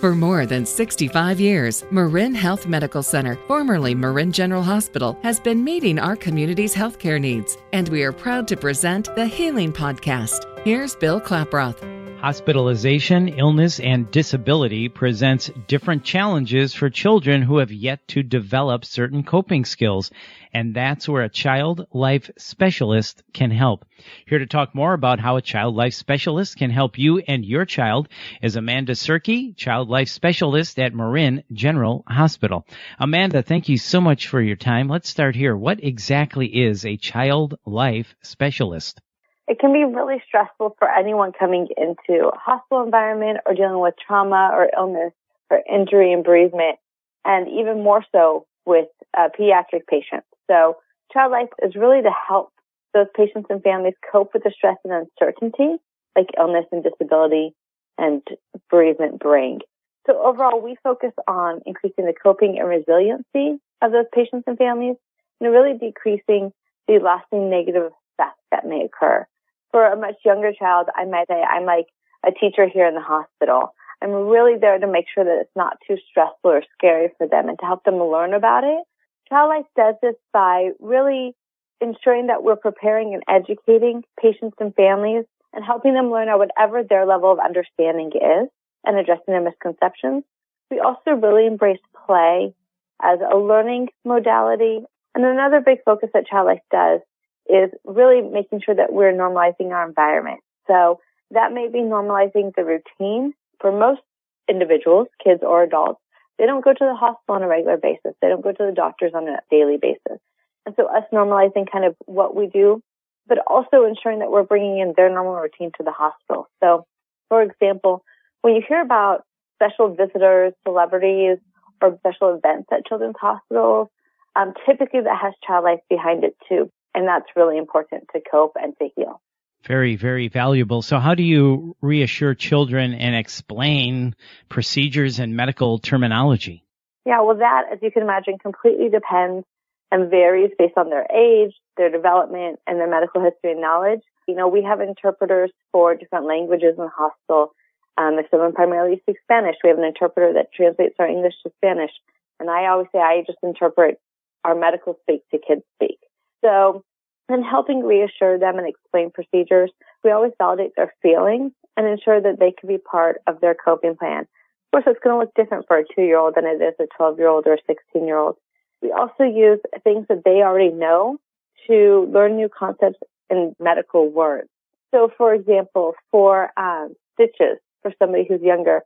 [0.00, 5.62] For more than 65 years, Marin Health Medical Center, formerly Marin General Hospital, has been
[5.62, 10.44] meeting our community's healthcare needs, and we are proud to present the Healing Podcast.
[10.64, 11.95] Here's Bill Klaproth.
[12.20, 19.22] Hospitalization, illness, and disability presents different challenges for children who have yet to develop certain
[19.22, 20.10] coping skills.
[20.52, 23.84] And that's where a child life specialist can help.
[24.26, 27.66] Here to talk more about how a child life specialist can help you and your
[27.66, 28.08] child
[28.42, 32.66] is Amanda Suhrke, child life specialist at Marin General Hospital.
[32.98, 34.88] Amanda, thank you so much for your time.
[34.88, 35.54] Let's start here.
[35.54, 39.00] What exactly is a child life specialist?
[39.48, 43.94] It can be really stressful for anyone coming into a hospital environment or dealing with
[44.04, 45.12] trauma or illness
[45.50, 46.78] or injury and bereavement,
[47.24, 50.26] and even more so with uh, pediatric patients.
[50.50, 50.76] So
[51.12, 52.52] child life is really to help
[52.92, 55.76] those patients and families cope with the stress and uncertainty
[56.16, 57.54] like illness and disability
[57.98, 58.22] and
[58.70, 59.60] bereavement bring.
[60.06, 64.96] So overall, we focus on increasing the coping and resiliency of those patients and families
[65.40, 66.52] and really decreasing
[66.88, 69.26] the lasting negative effects that may occur
[69.70, 71.86] for a much younger child, I might say I'm like
[72.24, 73.74] a teacher here in the hospital.
[74.02, 77.48] I'm really there to make sure that it's not too stressful or scary for them
[77.48, 78.84] and to help them learn about it.
[79.28, 81.34] Child Life does this by really
[81.80, 86.82] ensuring that we're preparing and educating patients and families and helping them learn at whatever
[86.82, 88.48] their level of understanding is
[88.84, 90.24] and addressing their misconceptions.
[90.70, 92.54] We also really embrace play
[93.02, 94.80] as a learning modality.
[95.14, 97.00] And another big focus that Child Life does
[97.48, 100.40] is really making sure that we're normalizing our environment.
[100.66, 104.00] So that may be normalizing the routine for most
[104.48, 106.00] individuals, kids or adults.
[106.38, 108.14] They don't go to the hospital on a regular basis.
[108.20, 110.20] They don't go to the doctors on a daily basis.
[110.66, 112.82] And so us normalizing kind of what we do,
[113.26, 116.48] but also ensuring that we're bringing in their normal routine to the hospital.
[116.62, 116.86] So,
[117.28, 118.04] for example,
[118.42, 121.38] when you hear about special visitors, celebrities,
[121.80, 123.88] or special events at children's hospitals,
[124.34, 126.70] um, typically that has child life behind it too.
[126.96, 129.20] And that's really important to cope and to heal.
[129.66, 130.80] Very, very valuable.
[130.80, 134.14] So how do you reassure children and explain
[134.48, 136.64] procedures and medical terminology?
[137.04, 139.44] Yeah, well that, as you can imagine, completely depends
[139.92, 144.00] and varies based on their age, their development, and their medical history and knowledge.
[144.26, 147.52] You know, we have interpreters for different languages in the hospital.
[147.98, 151.52] Um, if someone primarily speaks Spanish, we have an interpreter that translates our English to
[151.58, 151.92] Spanish.
[152.40, 154.00] And I always say I just interpret
[154.44, 155.98] our medical speak to kids speak.
[156.46, 156.84] So,
[157.28, 159.72] and helping reassure them and explain procedures,
[160.04, 163.96] we always validate their feelings and ensure that they can be part of their coping
[163.96, 164.20] plan.
[164.20, 166.74] Of course, it's going to look different for a two year old than it is
[166.78, 168.36] a 12 year old or a 16 year old.
[168.80, 171.18] We also use things that they already know
[171.66, 174.48] to learn new concepts in medical words.
[174.94, 178.82] So, for example, for um, stitches, for somebody who's younger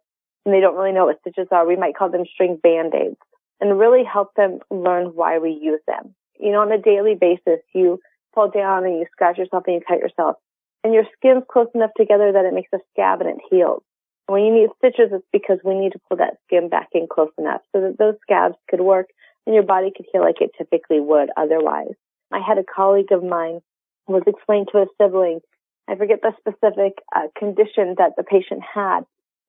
[0.46, 3.16] and they don't really know what stitches are, we might call them string band aids
[3.60, 7.60] and really help them learn why we use them you know, on a daily basis,
[7.74, 8.00] you
[8.34, 10.36] fall down and you scratch yourself and you cut yourself.
[10.82, 13.82] And your skin's close enough together that it makes a scab and it heals.
[14.28, 17.06] And when you need stitches, it's because we need to pull that skin back in
[17.06, 19.08] close enough so that those scabs could work
[19.46, 21.94] and your body could heal like it typically would otherwise.
[22.32, 23.60] I had a colleague of mine
[24.06, 25.40] was explaining to a sibling,
[25.88, 29.00] I forget the specific uh, condition that the patient had,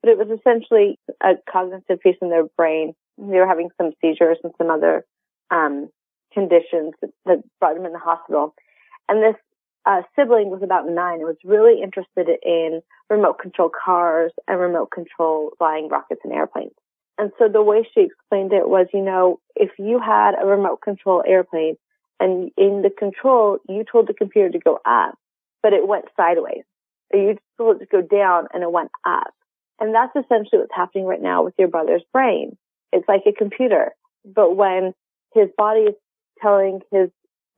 [0.01, 2.93] but it was essentially a cognitive piece in their brain.
[3.17, 5.05] They were having some seizures and some other
[5.51, 5.89] um,
[6.33, 6.93] conditions
[7.25, 8.53] that brought him in the hospital.
[9.09, 9.35] And this
[9.85, 14.91] uh, sibling was about nine and was really interested in remote control cars and remote
[14.91, 16.73] control flying rockets and airplanes.
[17.17, 20.81] And so the way she explained it was, you know, if you had a remote
[20.81, 21.75] control airplane
[22.19, 25.15] and in the control, you told the computer to go up,
[25.61, 26.63] but it went sideways.
[27.13, 29.33] You told it to go down and it went up.
[29.79, 32.57] And that's essentially what's happening right now with your brother's brain.
[32.93, 33.91] It's like a computer,
[34.23, 34.93] but when
[35.33, 35.95] his body is
[36.41, 37.09] telling his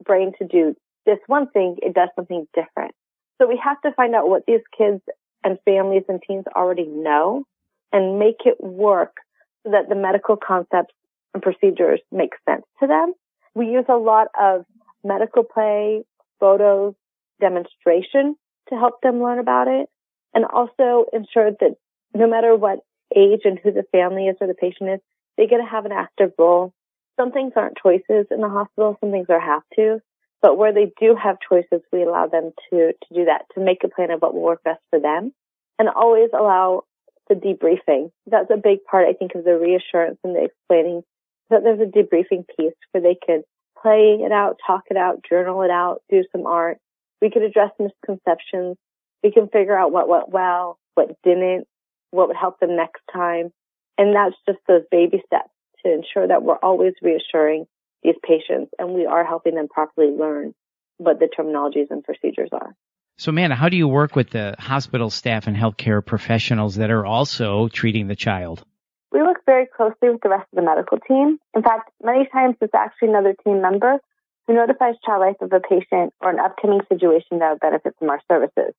[0.04, 2.94] brain to do this one thing, it does something different.
[3.38, 5.00] So we have to find out what these kids
[5.42, 7.44] and families and teens already know
[7.92, 9.16] and make it work
[9.64, 10.94] so that the medical concepts
[11.32, 13.12] and procedures make sense to them.
[13.54, 14.64] We use a lot of
[15.02, 16.02] medical play,
[16.40, 16.94] photos,
[17.40, 18.36] demonstration
[18.68, 19.88] to help them learn about it
[20.32, 21.76] and also ensure that
[22.14, 22.80] no matter what
[23.14, 25.00] age and who the family is or the patient is,
[25.36, 26.72] they get to have an active role
[27.18, 30.00] some things aren't choices in the hospital, some things are have to.
[30.42, 33.82] But where they do have choices, we allow them to, to do that, to make
[33.82, 35.32] a plan of what will work best for them
[35.78, 36.82] and always allow
[37.28, 38.10] the debriefing.
[38.26, 41.02] That's a big part, I think, of the reassurance and the explaining
[41.50, 43.42] that there's a debriefing piece where they could
[43.80, 46.78] play it out, talk it out, journal it out, do some art.
[47.22, 48.76] We could address misconceptions.
[49.22, 51.66] We can figure out what went well, what didn't,
[52.10, 53.50] what would help them next time.
[53.96, 55.53] And that's just those baby steps
[55.84, 57.66] to ensure that we're always reassuring
[58.02, 60.54] these patients and we are helping them properly learn
[60.98, 62.74] what the terminologies and procedures are.
[63.16, 67.06] So, Amanda, how do you work with the hospital staff and healthcare professionals that are
[67.06, 68.64] also treating the child?
[69.12, 71.38] We work very closely with the rest of the medical team.
[71.54, 73.98] In fact, many times it's actually another team member
[74.46, 78.10] who notifies child life of a patient or an upcoming situation that would benefit from
[78.10, 78.74] our services.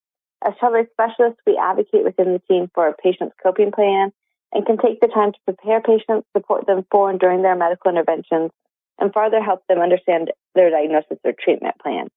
[0.45, 4.11] As child life specialists, we advocate within the team for a patient's coping plan
[4.55, 7.91] and can take the time to prepare patients, support them for and during their medical
[7.91, 8.51] interventions,
[8.97, 12.07] and further help them understand their diagnosis or treatment plan.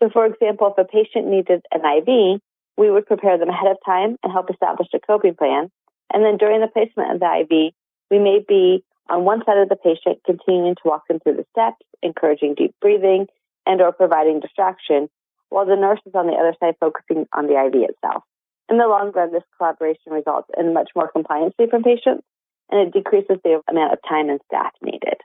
[0.00, 2.40] So, for example, if a patient needed an IV,
[2.76, 5.72] we would prepare them ahead of time and help establish a coping plan.
[6.14, 7.74] And then during the placement of the IV,
[8.12, 11.46] we may be on one side of the patient continuing to walk them through the
[11.50, 13.26] steps, encouraging deep breathing,
[13.66, 15.08] and or providing distraction,
[15.48, 18.22] while the nurse is on the other side focusing on the IV itself.
[18.70, 22.24] In the long run, this collaboration results in much more compliancy from patients,
[22.70, 25.16] and it decreases the amount of time and staff needed.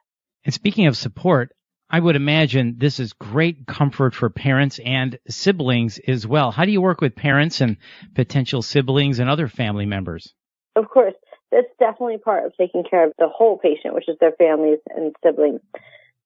[0.46, 1.52] And speaking of support,
[1.90, 6.52] I would imagine this is great comfort for parents and siblings as well.
[6.52, 7.78] How do you work with parents and
[8.16, 10.34] potential siblings and other family members?
[10.76, 11.14] Of course,
[11.52, 15.16] that's definitely part of taking care of the whole patient, which is their families and
[15.24, 15.60] siblings.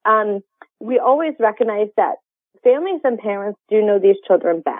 [0.05, 0.41] Um,
[0.79, 2.15] we always recognize that
[2.63, 4.77] families and parents do know these children best.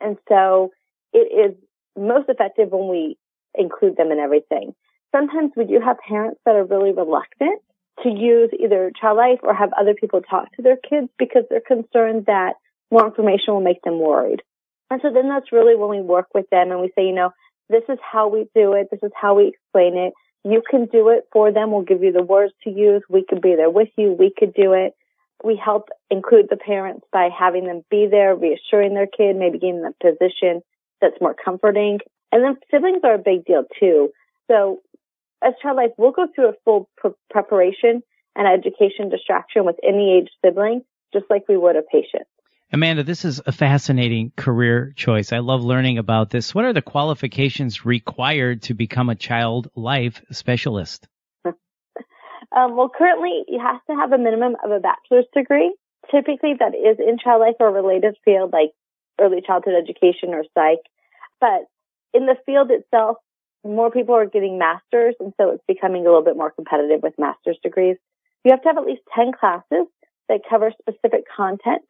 [0.00, 0.70] And so
[1.12, 1.56] it is
[1.96, 3.16] most effective when we
[3.54, 4.74] include them in everything.
[5.12, 7.60] Sometimes we do have parents that are really reluctant
[8.02, 11.60] to use either child life or have other people talk to their kids because they're
[11.60, 12.54] concerned that
[12.90, 14.42] more information will make them worried.
[14.90, 17.30] And so then that's really when we work with them and we say, you know,
[17.68, 18.88] this is how we do it.
[18.90, 20.12] This is how we explain it.
[20.42, 21.70] You can do it for them.
[21.70, 23.02] We'll give you the words to use.
[23.08, 24.16] We could be there with you.
[24.18, 24.94] We could do it.
[25.44, 29.82] We help include the parents by having them be there, reassuring their kid, maybe giving
[29.82, 30.62] them a position
[31.00, 31.98] that's more comforting.
[32.32, 34.10] And then siblings are a big deal too.
[34.50, 34.80] So
[35.42, 38.02] as child life, we'll go through a full pre- preparation
[38.36, 40.82] and education distraction with any age sibling,
[41.12, 42.26] just like we would a patient.
[42.72, 45.32] Amanda, this is a fascinating career choice.
[45.32, 46.54] I love learning about this.
[46.54, 51.08] What are the qualifications required to become a child life specialist?
[51.44, 51.54] um,
[52.54, 55.74] well, currently you have to have a minimum of a bachelor's degree.
[56.12, 58.70] Typically that is in child life or related field like
[59.20, 60.80] early childhood education or psych.
[61.40, 61.62] But
[62.12, 63.16] in the field itself,
[63.64, 67.18] more people are getting masters, and so it's becoming a little bit more competitive with
[67.18, 67.96] master's degrees.
[68.44, 69.86] You have to have at least 10 classes
[70.28, 71.82] that cover specific content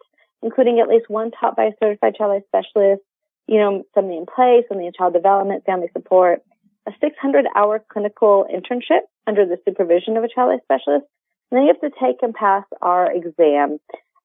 [0.43, 3.03] including at least one taught by a certified child life specialist,
[3.47, 6.43] you know, something in play, something in child development, family support,
[6.87, 11.07] a 600 hour clinical internship under the supervision of a child life specialist.
[11.51, 13.79] And then you have to take and pass our exam.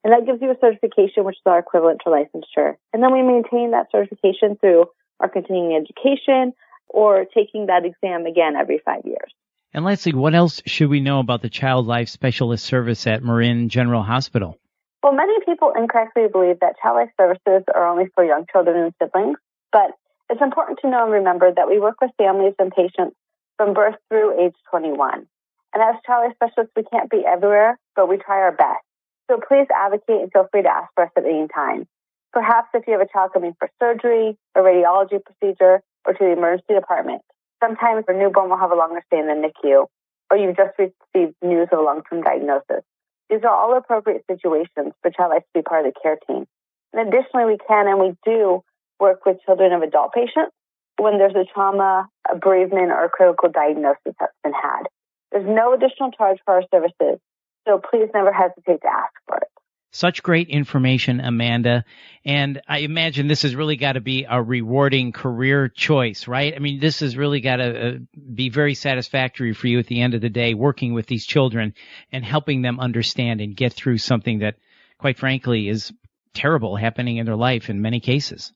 [0.05, 2.75] And that gives you a certification, which is our equivalent to licensure.
[2.93, 4.85] And then we maintain that certification through
[5.19, 6.53] our continuing education
[6.87, 9.33] or taking that exam again every five years.
[9.73, 13.67] And lastly, what else should we know about the Child Life Specialist Service at Marin
[13.67, 14.59] General Hospital?
[15.01, 18.93] Well, many people incorrectly believe that child life services are only for young children and
[19.01, 19.37] siblings,
[19.71, 19.89] but
[20.29, 23.15] it's important to know and remember that we work with families and patients
[23.57, 25.25] from birth through age 21.
[25.73, 28.85] And as child life specialists, we can't be everywhere, but we try our best.
[29.29, 31.87] So please advocate and feel free to ask for us at any time.
[32.31, 36.31] Perhaps if you have a child coming for surgery, a radiology procedure, or to the
[36.31, 37.21] emergency department.
[37.63, 39.87] Sometimes a newborn will have a longer stay in the NICU,
[40.29, 42.83] or you've just received news of a long-term diagnosis.
[43.29, 46.45] These are all appropriate situations for child life to be part of the care team.
[46.93, 48.61] And additionally, we can and we do
[48.99, 50.53] work with children of adult patients
[50.97, 54.83] when there's a trauma, a bereavement, or a critical diagnosis that's been had.
[55.31, 57.19] There's no additional charge for our services,
[57.65, 59.47] so please never hesitate to ask for it.
[59.91, 61.85] Such great information, Amanda.
[62.25, 66.53] And I imagine this has really got to be a rewarding career choice, right?
[66.53, 67.97] I mean, this has really got to uh,
[68.33, 71.73] be very satisfactory for you at the end of the day, working with these children
[72.11, 74.55] and helping them understand and get through something that,
[74.97, 75.93] quite frankly, is
[76.33, 78.51] terrible happening in their life in many cases.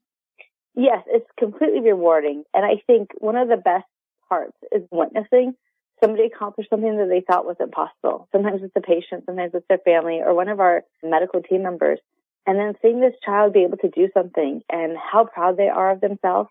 [0.76, 2.44] Yes, it's completely rewarding.
[2.54, 3.86] And I think one of the best
[4.28, 5.54] parts is witnessing
[6.02, 8.28] somebody accomplished something that they thought wasn't possible.
[8.32, 12.00] Sometimes it's a patient, sometimes it's their family or one of our medical team members.
[12.46, 15.92] And then seeing this child be able to do something and how proud they are
[15.92, 16.50] of themselves,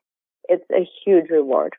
[0.49, 1.75] it's a huge reward.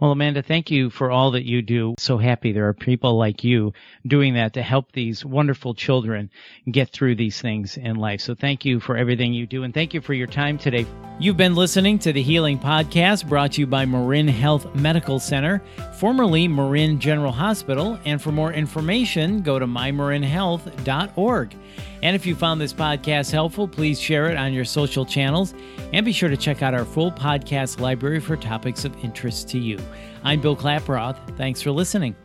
[0.00, 1.94] Well, Amanda, thank you for all that you do.
[2.00, 3.72] So happy there are people like you
[4.04, 6.30] doing that to help these wonderful children
[6.68, 8.20] get through these things in life.
[8.20, 10.84] So thank you for everything you do and thank you for your time today.
[11.20, 15.62] You've been listening to the Healing Podcast brought to you by Marin Health Medical Center,
[15.94, 17.96] formerly Marin General Hospital.
[18.04, 21.56] And for more information, go to mymarinhealth.org.
[22.02, 25.54] And if you found this podcast helpful, please share it on your social channels
[25.92, 29.58] and be sure to check out our full podcast library for topics of interest to
[29.58, 29.78] you.
[30.22, 31.18] I'm Bill Klaproth.
[31.36, 32.16] Thanks for listening.